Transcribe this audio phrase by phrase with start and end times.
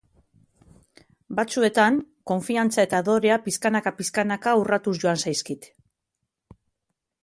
[1.39, 1.99] Batzuetan,
[2.33, 5.75] konfiantza eta adorea pixkanaka-pixkanaka urratuz joan zaizkit